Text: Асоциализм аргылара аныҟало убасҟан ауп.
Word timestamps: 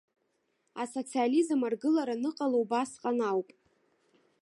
Асоциализм 0.83 1.59
аргылара 1.67 2.15
аныҟало 2.17 2.57
убасҟан 2.63 3.19
ауп. 3.29 3.49